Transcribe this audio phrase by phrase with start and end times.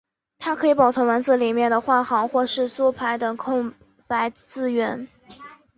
[0.39, 3.71] 它可以保存文字里面的换行或是缩排等空
[4.07, 5.07] 白字元。